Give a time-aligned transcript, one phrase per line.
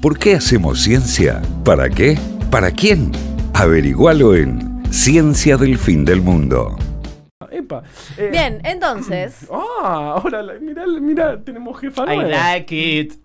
[0.00, 1.42] ¿Por qué hacemos ciencia?
[1.64, 2.18] ¿Para qué?
[2.50, 3.12] ¿Para quién?
[3.54, 6.76] Averigualo en Ciencia del Fin del Mundo.
[7.50, 7.82] Epa.
[8.16, 9.46] eh, Bien, entonces.
[9.82, 12.28] Ah, ahora, mirá, mirá, tenemos jefa I nueva.
[12.28, 13.14] like it.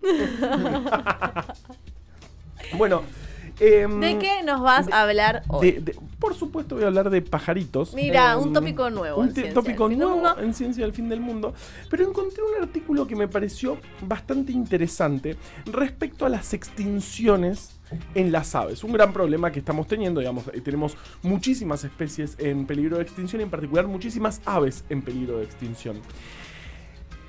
[2.78, 3.02] Bueno,
[3.60, 5.72] em, ¿De qué nos vas a hablar hoy?
[5.72, 7.94] de- de- por supuesto voy a hablar de pajaritos.
[7.94, 11.54] Mira, Em, un tópico nuevo Un en tópico nuevo en Ciencia del Fin del Mundo.
[11.90, 17.72] Pero encontré un artículo que me pareció bastante interesante respecto a las extinciones
[18.14, 18.82] en las aves.
[18.82, 23.42] Un gran problema que estamos teniendo, digamos, eh, tenemos muchísimas especies en peligro de extinción
[23.42, 25.96] en particular muchísimas aves en peligro de extinción.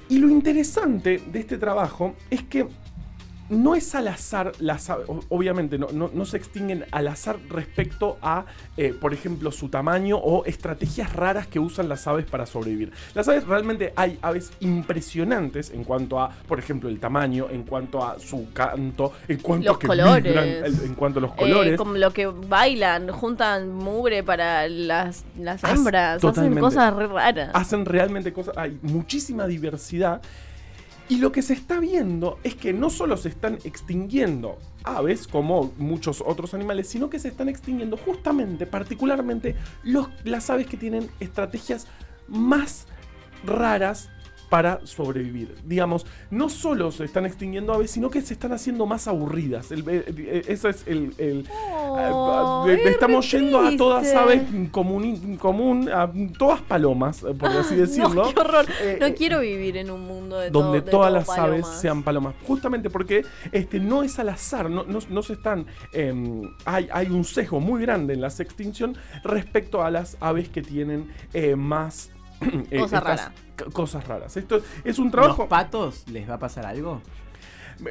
[0.09, 2.67] Y lo interesante de este trabajo es que
[3.49, 4.89] no es al azar las
[5.29, 10.17] obviamente no, no- no se extinguen al azar respecto a, eh, por ejemplo, su tamaño
[10.17, 12.91] o estrategias raras que usan las aves para sobrevivir.
[13.13, 18.03] Las aves realmente hay aves impresionantes en cuanto a, por ejemplo, el tamaño, en cuanto
[18.05, 20.23] a su canto, en cuanto Los a que colores.
[20.23, 20.47] vibran,
[20.85, 21.77] en cuanto a los Eh, colores.
[21.77, 27.51] como lo que bailan, juntan mugre para las, las hembras, hacen cosas re raras.
[27.53, 30.21] hacen realmente cosas, hay muchísima diversidad.
[31.09, 35.73] Y lo que se está viendo es que no solo se están extinguiendo aves, como
[35.77, 39.55] muchos otros animales, sino que se están extinguiendo justamente, particularmente,
[40.23, 41.87] las aves que tienen estrategias
[42.27, 42.87] más
[43.45, 44.09] raras
[44.49, 45.55] para sobrevivir.
[45.65, 49.71] Digamos, no solo se están extinguiendo aves, sino que se están haciendo más aburridas.
[49.71, 51.13] El- eh, eh, ese es el...
[51.17, 51.47] el-
[51.89, 57.75] Oh, eh, es estamos yendo a todas aves común, común a todas palomas, por así
[57.85, 58.25] decirlo.
[58.25, 58.65] No, qué horror.
[58.81, 62.35] Eh, no quiero vivir en un mundo de donde todo- todas las aves sean palomas.
[62.45, 65.65] Justamente porque este, no es al azar, no, no- no se están.
[65.93, 70.61] em, hay, hay un sesgo muy grande en la extinción respecto a las aves que
[70.61, 72.11] tienen eh, más.
[72.79, 73.33] Cosa rara.
[73.73, 74.37] Cosas raras.
[74.37, 75.47] Esto es un ¿Los trabajo.
[75.47, 77.01] patos les va a pasar algo?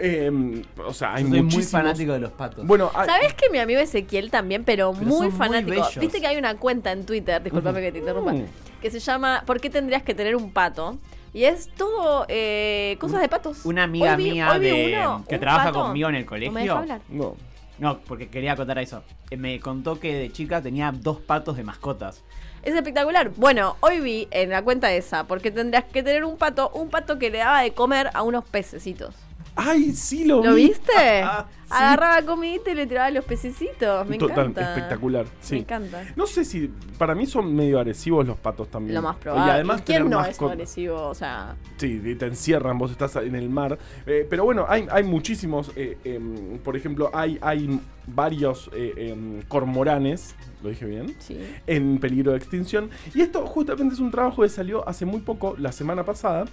[0.03, 2.67] em, o sea, hay Yo soy muy fanático de los patos.
[2.67, 5.81] Bueno, hay- ¿Sabes que mi amigo Ezequiel también, pero, Pero muy fanático?
[6.01, 8.47] Viste que hay una cuenta en Twitter, discúlpame que te interrumpa, Mm.
[8.83, 10.99] que se llama ¿Por qué tendrías que tener un pato?
[11.33, 13.65] Y es todo eh, cosas de patos.
[13.65, 15.83] Una amiga Hoy vi- mía hoy vi de, uno, que un trabaja pato.
[15.85, 16.77] conmigo en el No me deja colegio.
[16.77, 17.01] hablar.
[17.09, 17.37] no.
[17.79, 19.03] No, porque quería contar eso.
[19.31, 22.23] Eh, Me contó que de chica tenía dos patos de mascotas.
[22.63, 23.31] Es espectacular.
[23.37, 27.19] Bueno, hoy vi en la cuenta esa, porque tendrías que tener un pato, un pato
[27.19, 29.15] que le daba de comer a unos pececitos.
[29.57, 30.69] Ay, sí lo, ¿Lo vi.
[30.69, 30.93] viste?
[31.67, 31.73] Sí.
[31.75, 34.09] Agarraba comidita y le tiraba los pececitos.
[34.09, 34.69] Me Total, encanta.
[34.73, 35.27] espectacular.
[35.41, 35.55] Sí.
[35.57, 36.05] Me encanta.
[36.15, 36.71] No sé si.
[36.97, 38.95] Para mí son medio agresivos los patos también.
[38.95, 39.49] Lo más probable.
[39.49, 41.09] Y además ¿Quién tener no es agresivo?
[41.09, 43.77] O sea, Sí, y te encierran, vos estás en el mar.
[44.07, 45.73] Eh, pero bueno, hay, hay muchísimos.
[45.75, 50.37] eh, em, por ejemplo, hay, hay varios eh, em, cormoranes.
[50.63, 51.17] ¿Lo dije bien?
[51.19, 51.37] sí.
[51.67, 52.91] En peligro de extinción.
[53.13, 56.45] Y esto justamente es un trabajo que salió hace muy poco, la semana pasada.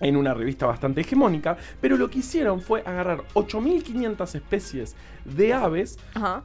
[0.00, 5.98] En una revista bastante hegemónica, pero lo que hicieron fue agarrar 8.500 especies de aves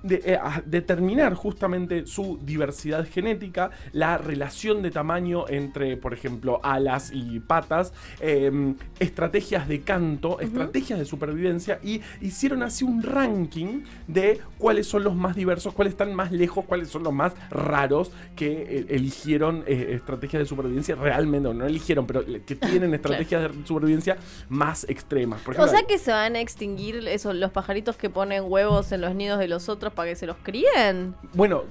[0.04, 6.62] de, eh, a determinar justamente su diversidad genética, la relación de tamaño entre, por ejemplo,
[6.64, 13.84] alas y patas, eh, estrategias de canto, estrategias de supervivencia y hicieron así un ranking
[14.08, 18.12] de cuáles son los más diversos, cuáles están más lejos, cuáles son los más raros
[18.36, 23.39] que eh, eligieron eh, estrategias de supervivencia realmente, o no eligieron, pero que tienen estrategias
[23.40, 24.18] de supervivencia
[24.50, 25.42] más extremas.
[25.42, 29.02] Por O sea que se van a extinguir esos, los pajaritos que ponen huevos en
[29.02, 31.16] los nidos de los otros para que se los críen.
[31.34, 31.64] Bueno,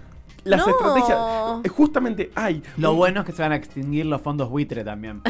[0.45, 0.73] las No.
[0.73, 1.19] estrategias.
[1.65, 2.63] eh, Justamente hay.
[2.77, 5.21] Lo bueno es que se van a extinguir los fondos buitre también.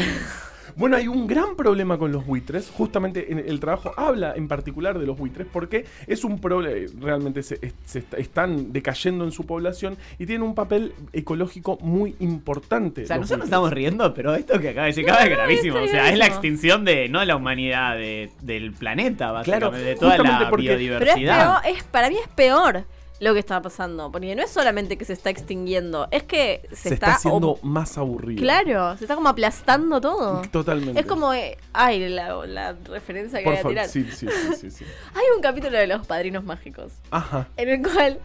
[0.79, 2.71] Bueno, hay un gran problema con los buitres.
[2.71, 6.89] Justamente en el trabajo habla en particular de los buitres porque es un problema.
[7.01, 11.79] Realmente se, es- se est- están decayendo en su población y tienen un papel ecológico
[11.81, 13.03] muy importante.
[13.03, 13.45] O sea, nosotros buitres.
[13.49, 15.79] estamos riendo, pero esto que acaba de decir Cava es gravísimo.
[15.79, 19.85] está O sea, es la extinción de, no la humanidad, de- del planeta, básicamente, Claro,
[19.85, 21.61] de toda la porque- Pero es biodiversidad.
[21.63, 22.85] peor, es, para mí es peor
[23.21, 24.11] lo que está pasando.
[24.13, 27.99] Porque no es solamente que se está extinguiendo, es que se, Se, está, haciendo más
[27.99, 28.41] aburrido.
[28.41, 30.43] Claro, se está como aplastando todo.
[30.51, 31.01] Totalmente.
[31.01, 31.33] Es como.
[31.35, 33.89] eh, ay, la, la referencia que Por voy a favor, tirar.
[33.89, 34.85] sí, sí, sí, sí, sí.
[35.15, 36.93] Hay un capítulo de los padrinos mágicos.
[37.11, 37.49] Ajá.
[37.57, 38.19] En el cual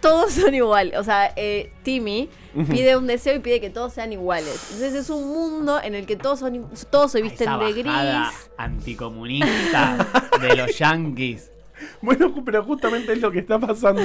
[0.00, 0.96] todos son iguales.
[0.98, 2.28] O sea, eh, Timmy
[2.70, 4.54] pide un deseo y pide que todos sean iguales.
[4.72, 8.50] Entonces es un mundo en el que todos son todos se visten Esa de gris.
[8.56, 10.06] anticomunista
[10.40, 11.50] de los yankees.
[12.02, 14.02] Bueno, pero justamente es lo que está pasando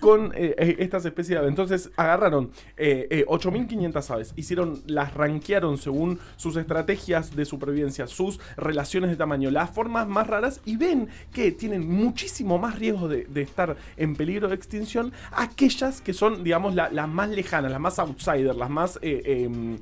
[0.00, 1.48] con eh, eh, estas especies de aves.
[1.50, 8.38] Entonces agarraron eh, eh, 8.500 aves, hicieron, las rankearon según sus estrategias de supervivencia, sus
[8.56, 13.24] relaciones de tamaño, las formas más raras y ven que tienen muchísimo más riesgo de,
[13.24, 17.80] de estar en peligro de extinción aquellas que son, digamos, la- las más lejanas, las
[17.80, 18.98] más outsiders, las más...
[19.02, 19.78] eh, em,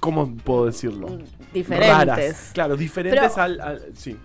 [0.00, 1.18] ¿Cómo puedo decirlo?
[1.52, 1.88] Diferentes.
[2.06, 2.50] Raras.
[2.54, 4.16] Claro, diferentes Pero- al, al- Sí.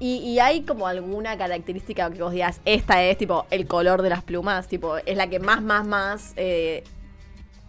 [0.00, 4.10] Y, y hay como alguna característica que vos digas, esta es tipo el color de
[4.10, 6.82] las plumas, tipo, es la que más, más, más eh,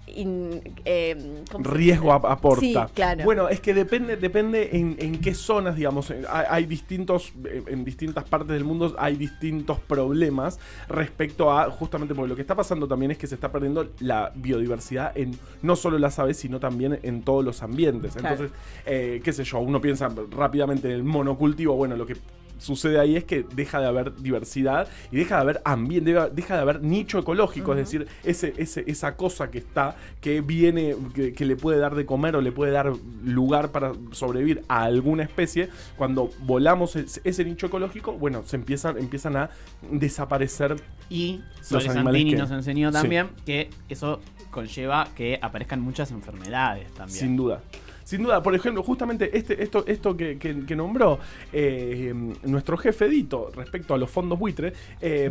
[0.08, 2.60] in- eh, ¿cómo se riesgo ap- aporta.
[2.62, 3.24] Sí, claro.
[3.24, 7.64] Bueno, es que depende, depende en, en qué zonas, digamos, en- hay, hay distintos, eh,
[7.68, 12.56] en distintas partes del mundo hay distintos problemas respecto a, justamente porque lo que está
[12.56, 16.60] pasando también es que se está perdiendo la biodiversidad en no solo las aves, sino
[16.60, 18.14] también en todos los ambientes.
[18.16, 18.36] Claro.
[18.36, 22.16] Entonces, eh, qué sé yo, uno piensa rápidamente en el monocultivo, bueno, lo que
[22.58, 26.62] sucede ahí es que deja de haber diversidad y deja de haber ambiente, deja- de
[26.62, 31.46] haber nicho ecológico, es decir, ese, ese, esa cosa que está, que viene, que, que
[31.46, 32.92] le puede dar de comer o le puede dar
[33.24, 38.98] lugar para sobrevivir a alguna especie, cuando volamos ese, ese nicho ecológico, bueno, se empiezan,
[38.98, 39.50] empiezan a
[39.92, 40.76] desaparecer
[41.08, 42.94] Y Los animales Santini que- nos enseñó Sí.
[42.94, 47.20] también que eso conlleva que aparezcan muchas enfermedades también.
[47.20, 47.62] Sin duda.
[48.06, 51.20] Sin duda, por ejemplo, justamente este, esto, esto que, que- que nombró
[51.52, 52.14] eh,
[52.44, 55.30] nuestro jefe Dito respecto a los fondos buitres, eh,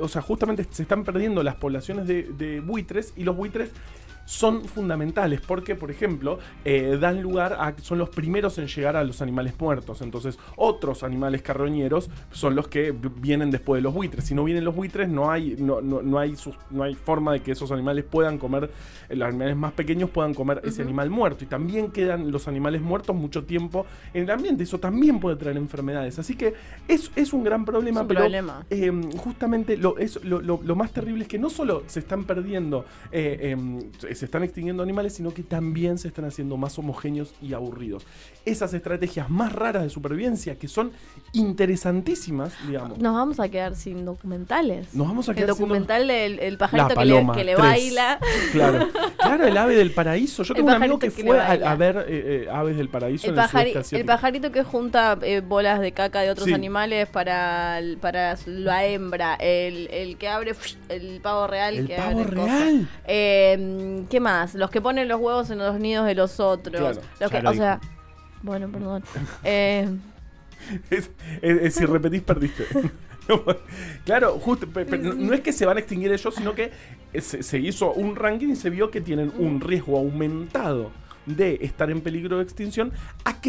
[0.00, 3.70] o sea, justamente se están perdiendo las poblaciones de, de buitres y los buitres
[4.26, 9.04] son fundamentales porque, por ejemplo, eh, dan lugar a son los primeros en llegar a
[9.04, 10.02] los animales muertos.
[10.02, 14.24] Entonces, otros animales carroñeros son los que vienen después de los buitres.
[14.24, 17.32] Si no vienen los buitres, no hay, no, no, no hay, sus- no hay forma
[17.32, 18.70] de que esos animales puedan comer,
[19.08, 21.44] eh, los animales más pequeños puedan comer ese animal muerto.
[21.44, 24.64] Y también quedan los animales muertos mucho tiempo en el ambiente.
[24.64, 26.18] Eso también puede traer enfermedades.
[26.18, 26.52] Así que
[26.88, 28.66] es, es un gran problema, Es un pero problema.
[28.70, 32.24] eh, justamente lo, es, lo, lo- lo más terrible es que no solo se están
[32.24, 33.78] perdiendo, eh, em,
[34.16, 38.04] se están extinguiendo animales, sino que también se están haciendo más homogéneos y aburridos.
[38.44, 40.90] Esas estrategias más raras de supervivencia, que son
[41.32, 42.98] interesantísimas, digamos.
[42.98, 44.94] Nos vamos a quedar sin documentales.
[44.94, 47.58] Nos vamos a el quedar sin documental del el pajarito que le, que le tres.
[47.58, 48.18] baila.
[48.52, 50.42] Claro, claro, el ave del paraíso.
[50.42, 53.34] Yo El tengo un amigo que fue a, ver eh, eh, aves del paraíso El,
[53.34, 54.06] en el pajari- el asiático.
[54.06, 56.52] pajarito que junta eh, bolas de caca de otros Sí.
[56.54, 59.34] animales para, el- para la hembra.
[59.36, 60.52] El, el que abre
[60.88, 61.76] el pavo real.
[61.76, 62.88] El que pavo real.
[63.06, 64.54] Eh, ¿Qué más?
[64.54, 66.76] Los que ponen los huevos en los nidos de los otros.
[66.80, 67.80] Claro, los que, o sea,
[68.42, 69.02] bueno, perdón.
[69.44, 69.88] Eh,
[70.90, 71.10] Es,
[71.42, 72.64] es- es si repetís, perdiste.
[74.04, 76.70] Claro, justo, pe- pe- no, no es que se van a extinguir ellos, sino que
[77.12, 80.92] eh, se, se hizo un ranking y se vio que tienen un riesgo aumentado
[81.26, 82.92] de estar en peligro de extinción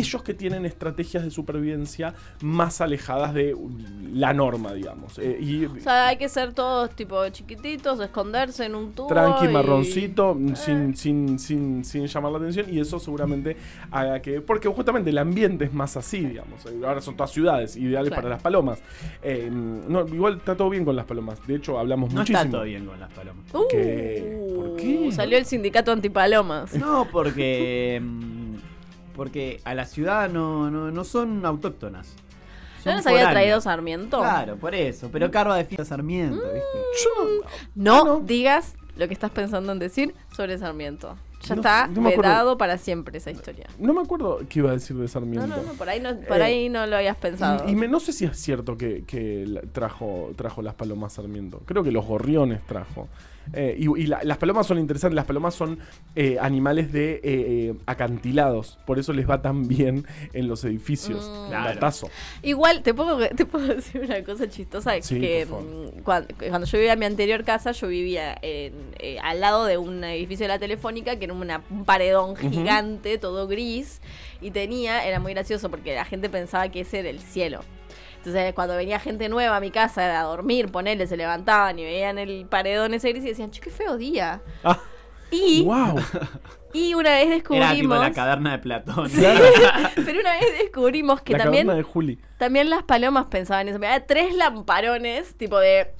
[0.01, 3.55] aquellos que tienen estrategias de supervivencia más alejadas de
[4.13, 5.17] la norma, digamos.
[5.19, 9.07] Eh, y o sea, hay que ser todos tipo chiquititos, esconderse en un tubo.
[9.07, 10.55] tranqui, y- marroncito, Eh.
[10.55, 13.57] sin, sin, sin, sin llamar la atención, y eso seguramente
[13.91, 14.41] haga que.
[14.41, 16.65] Porque justamente el ambiente es más así, digamos.
[16.65, 18.21] Eh, Ahora son todas ciudades, ideales Claro.
[18.23, 18.79] para las palomas.
[19.21, 21.45] Eh, no, igual está todo bien con las palomas.
[21.47, 22.39] De hecho, hablamos No muchísimo.
[22.39, 23.45] está todo bien con las palomas.
[23.53, 24.51] Uh, ¿Qué?
[24.55, 25.11] ¿Por qué?
[25.11, 26.73] Salió el sindicato antipalomas.
[26.75, 28.01] No, porque.
[29.17, 32.13] Mm, Porque a la ciudad no, no, no son autóctonas.
[32.77, 34.19] ¿Ya Son nos había traído Sarmiento?
[34.19, 35.09] Claro, por eso.
[35.11, 37.41] Pero Carva defiende a Sarmiento, ¿viste?
[37.75, 38.19] No, Ah, no.
[38.21, 41.17] digas lo que estás pensando en decir sobre Sarmiento.
[41.47, 42.29] Ya No- está no me acuerdo.
[42.29, 43.67] vedado para siempre esa historia.
[43.79, 45.47] no, no me acuerdo qué iba a decir de Sarmiento.
[45.47, 47.67] No, no, no, por ahí no, por Eh, ahí no lo habías pensado.
[47.67, 51.61] Y, y me- no sé si es cierto que, que trajo, trajo las palomas Sarmiento.
[51.65, 53.07] Creo que los gorriones trajo.
[53.53, 55.15] Eh, y y la- las palomas son interesantes.
[55.15, 55.79] Las palomas son
[56.17, 58.77] eh, animales de eh, eh, acantilados.
[58.85, 61.29] Por eso les va tan bien en los edificios.
[61.29, 61.47] Mm.
[61.49, 61.69] Claro.
[61.75, 62.09] Datazo.
[62.43, 65.01] Igual, te puedo, te puedo decir una cosa chistosa.
[65.01, 69.17] Sí, que mm, cuando, cuando yo vivía en mi anterior casa, yo vivía en, eh,
[69.23, 73.47] al lado de un edificio de la Telefónica que era una- un paredón gigante, todo
[73.47, 74.01] gris.
[74.41, 77.61] Y tenía, era muy gracioso porque la gente pensaba que ese era el cielo.
[78.17, 82.17] Entonces, cuando venía gente nueva a mi casa a dormir, ponerle, se levantaban y veían
[82.19, 84.41] el paredón ese gris y decían, che, qué feo día.
[84.63, 84.79] Ah,
[85.31, 85.95] Y, wow.
[86.73, 87.99] y una vez Era tipo descubrimos.
[87.99, 89.09] la caverna de Platón.
[89.95, 92.19] pero una vez descubrimos que la también, caverna de Juli.
[92.37, 93.77] también las palomas pensaban eso.
[93.77, 95.93] Había tres lamparones, tipo de.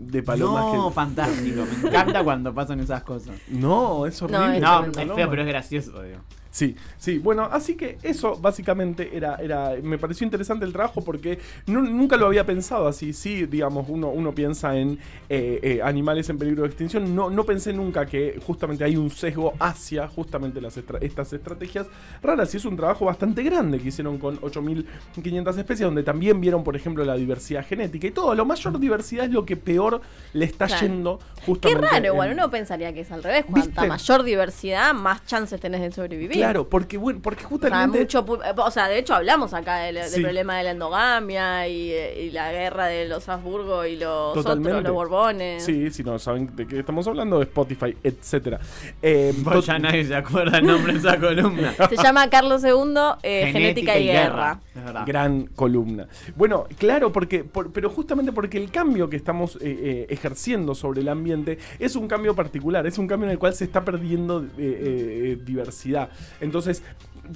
[0.00, 1.64] De palomas No, que- fantástico.
[1.82, 3.36] Me encanta cuando pasan esas cosas.
[3.48, 4.56] No, es horrible.
[4.56, 6.20] es No, es feo, pero es gracioso, digo.
[6.52, 11.38] Sí, sí, bueno, así que eso básicamente era, era, me pareció interesante el trabajo porque
[11.66, 16.28] nu- nunca lo había pensado así, sí, digamos, uno, uno piensa en eh, eh, animales
[16.28, 20.60] en peligro de extinción, no, no pensé nunca que justamente hay un sesgo hacia justamente
[20.60, 21.86] las estra- estas estrategias
[22.20, 26.64] raras y es un trabajo bastante grande que hicieron con 8.500 especies, donde también vieron,
[26.64, 30.00] por ejemplo, la diversidad genética y todo, lo mayor diversidad es lo que peor
[30.32, 30.82] le está Claro.
[30.86, 31.86] yendo Qué justamente.
[31.86, 33.44] raro, igual en- uno pensaría que es al revés.
[33.44, 33.86] Cuanta ¿Viste?
[33.88, 36.39] mayor diversidad, más chances tenés de sobrevivir.
[36.40, 39.78] Claro, porque bueno, porque O sea, justamente mucho eh, o sea, de hecho hablamos acá
[39.78, 40.20] del, del Sí.
[40.22, 44.70] problema de la endogamia y, eh, y la guerra de los Habsburgo y los Totalmente.
[44.70, 45.64] otros, los Borbones.
[45.64, 48.60] Sí, si no saben de qué estamos hablando, Spotify, etcétera.
[49.02, 51.74] Eh, Pues ya nadie se acuerda el nombre de esa columna.
[51.88, 54.60] Se llama Carlos II, eh, Genética, y, Guerra.
[54.74, 55.04] Verdad.
[55.06, 56.06] Gran columna.
[56.36, 61.00] Bueno, claro, porque, por- pero justamente porque el cambio que estamos eh, eh, ejerciendo sobre
[61.02, 64.42] el ambiente es un cambio particular, es un cambio en el cual se está perdiendo
[64.42, 66.10] eh, eh, diversidad.
[66.40, 66.82] Entonces,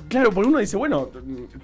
[0.09, 1.11] claro, porque uno dice, bueno,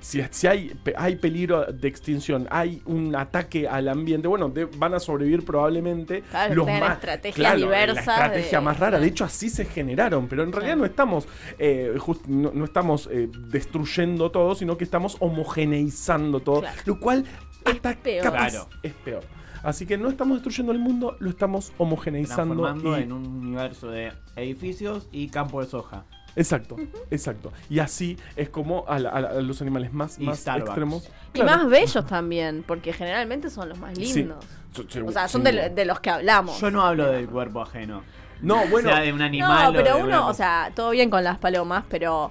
[0.00, 4.66] si, si hay, pe- hay peligro de extinción, hay un ataque al ambiente, bueno, de-
[4.66, 8.98] van a sobrevivir probablemente Claro, los más estrategias claro, diversas La estrategia de- más rara.
[9.00, 10.80] De hecho, así se generaron, pero en realidad Claro.
[10.80, 16.60] no estamos, eh, just- no, no estamos eh, destruyendo todo, sino que estamos homogeneizando todo,
[16.60, 16.76] Claro.
[16.86, 17.24] lo cual
[17.64, 18.22] hasta peor.
[18.24, 18.68] capaz Claro.
[18.82, 19.22] es peor.
[19.62, 22.54] Así que no estamos destruyendo el mundo, lo estamos homogeneizando.
[22.62, 26.06] Transformando y- en un universo de edificios y campo de soja.
[26.36, 26.76] Exacto,
[27.10, 27.52] exacto.
[27.68, 30.68] Y así es como a, la- a la- a los animales más, Y más Starbucks.
[30.68, 31.08] extremos.
[31.34, 34.44] Y más bellos también, porque generalmente son los más lindos.
[34.88, 35.32] Sí, O sea, sí.
[35.32, 36.60] son de, de los que hablamos.
[36.60, 38.02] Yo no hablo del cuerpo ajeno.
[38.42, 38.88] No, bueno.
[38.90, 39.64] sea de un animal.
[39.64, 42.30] No, o pero uno, una- o sea, todo bien con las palomas, pero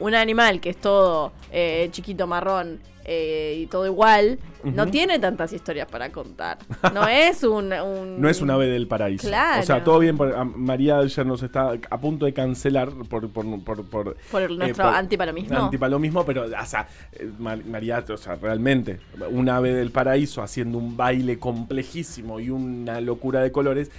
[0.00, 5.52] un animal que es todo eh, chiquito, marrón eh, y todo igual, no tiene tantas
[5.52, 6.58] historias para contar.
[6.94, 7.72] No es un...
[7.72, 9.26] un- No es un ave del paraíso.
[9.26, 9.62] Claro.
[9.62, 10.16] O sea, todo bien.
[10.16, 14.50] por- a- María ayer nos está a punto de cancelar por, por, por, por, Por
[14.52, 15.56] nuestro antipalomismo.
[15.56, 20.76] Antipalomismo, pero, o sea, eh, Mar- María, o sea, realmente, un ave del paraíso haciendo
[20.78, 23.90] un baile complejísimo y una locura de colores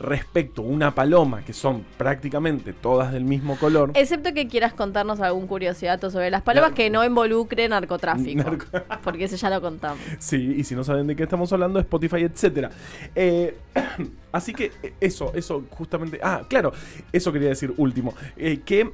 [0.00, 3.90] respecto a una paloma, que son prácticamente todas del mismo color.
[3.94, 8.42] Excepto que quieras contarnos algún curiosidad sobre las palomas que no involucre narcotráfico.
[8.42, 9.98] Narco- Porque ese ya lo contamos.
[10.18, 12.70] Sí, y si no saben de qué estamos hablando, Spotify, etcétera.
[13.14, 13.56] Eh,
[14.32, 16.20] así que eh, eso, eso justamente.
[16.22, 16.72] Ah, claro,
[17.12, 18.14] eso quería decir último.
[18.36, 18.90] eh, que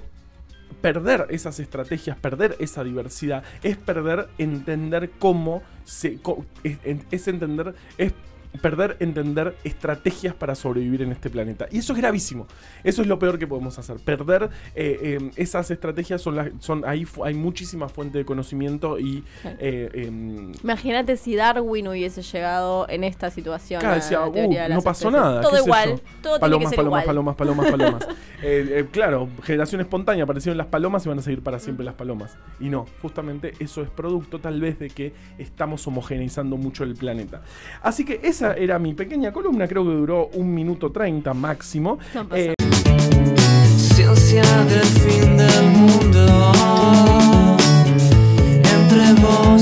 [0.81, 6.19] perder esas estrategias, perder esa diversidad, es perder entender cómo se.
[6.63, 6.79] es,
[7.11, 7.75] es entender.
[7.99, 8.13] Es
[8.61, 11.67] perder entender estrategias para sobrevivir en este planeta.
[11.71, 12.47] Y eso es gravísimo.
[12.83, 13.97] Eso es lo peor que podemos hacer.
[13.97, 16.51] Perder eh, eh, esas estrategias son las.
[16.61, 19.25] Son, ahí hay muchísima fuente de conocimiento y.
[19.59, 23.81] eh, em, Imagínate si Darwin hubiese llegado en esta situación.
[23.81, 24.33] Claro, decía, "Uh,
[24.71, 25.13] no pasó especies".
[25.13, 25.41] nada.
[25.41, 26.01] Todo igual.
[26.23, 28.09] Todo palomas, tiene que ser palomas, palomas, palomas, palomas,
[28.43, 32.37] eh, claro, generación espontánea, aparecieron las palomas y van a seguir para siempre las palomas.
[32.61, 37.43] Y no, justamente eso es producto tal vez de que estamos homogeneizando mucho el planeta.
[37.83, 41.99] Así que esa esa era mi pequeña columna, creo que duró un minuto treinta máximo.
[42.33, 42.55] Eh...
[43.77, 47.57] Ciencia del fin del mundo
[48.75, 49.54] entre vos.